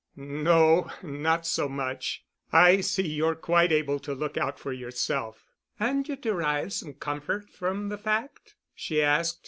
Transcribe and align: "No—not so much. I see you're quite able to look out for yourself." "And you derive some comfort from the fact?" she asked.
"No—not 0.15 1.45
so 1.45 1.69
much. 1.69 2.25
I 2.51 2.81
see 2.81 3.07
you're 3.07 3.35
quite 3.35 3.71
able 3.71 3.99
to 3.99 4.15
look 4.15 4.35
out 4.35 4.57
for 4.57 4.73
yourself." 4.73 5.45
"And 5.79 6.07
you 6.09 6.15
derive 6.15 6.73
some 6.73 6.95
comfort 6.95 7.49
from 7.51 7.89
the 7.89 7.99
fact?" 7.99 8.55
she 8.73 9.03
asked. 9.03 9.37